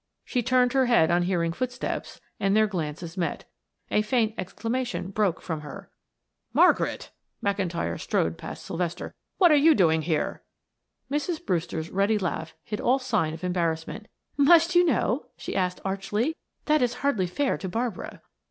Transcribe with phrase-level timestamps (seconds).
[0.25, 3.45] She turned her head on hearing footsteps and their glances met.
[3.91, 5.91] A faint exclamation broke from her.
[6.53, 7.11] "Margaret!"
[7.45, 9.13] McIntyre strode past Sylvester.
[9.37, 10.41] "What are you doing here?"
[11.11, 11.45] Mrs.
[11.45, 14.07] Brewster's ready laugh hid all sign of embarrassment.
[14.37, 16.35] "Must you know?" she asked archly.
[16.65, 18.23] "That is hardly fair to Barbara."